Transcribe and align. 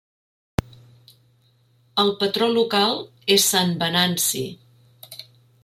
El 2.03 2.09
patró 2.23 2.47
local 2.55 2.97
és 3.37 3.47
Sant 3.53 3.77
Venanci. 3.85 4.43